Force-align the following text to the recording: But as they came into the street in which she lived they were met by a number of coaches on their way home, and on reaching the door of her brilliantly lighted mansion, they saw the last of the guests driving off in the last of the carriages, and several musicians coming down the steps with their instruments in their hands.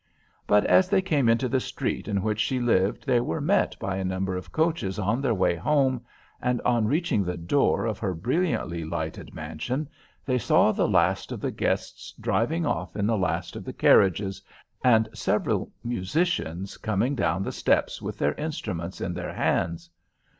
But 0.47 0.65
as 0.65 0.89
they 0.89 1.03
came 1.03 1.29
into 1.29 1.47
the 1.47 1.59
street 1.59 2.07
in 2.07 2.23
which 2.23 2.39
she 2.39 2.59
lived 2.59 3.05
they 3.05 3.19
were 3.19 3.39
met 3.39 3.77
by 3.77 3.97
a 3.97 4.03
number 4.03 4.35
of 4.35 4.51
coaches 4.51 4.97
on 4.97 5.21
their 5.21 5.35
way 5.35 5.55
home, 5.55 6.01
and 6.41 6.59
on 6.61 6.87
reaching 6.87 7.23
the 7.23 7.37
door 7.37 7.85
of 7.85 7.99
her 7.99 8.15
brilliantly 8.15 8.83
lighted 8.83 9.31
mansion, 9.35 9.87
they 10.25 10.39
saw 10.39 10.71
the 10.71 10.87
last 10.87 11.31
of 11.31 11.39
the 11.39 11.51
guests 11.51 12.15
driving 12.19 12.65
off 12.65 12.95
in 12.95 13.05
the 13.05 13.15
last 13.15 13.55
of 13.55 13.63
the 13.63 13.73
carriages, 13.73 14.41
and 14.83 15.07
several 15.13 15.71
musicians 15.83 16.77
coming 16.77 17.13
down 17.13 17.43
the 17.43 17.51
steps 17.51 18.01
with 18.01 18.17
their 18.17 18.33
instruments 18.33 19.01
in 19.01 19.13
their 19.13 19.33
hands. 19.35 19.87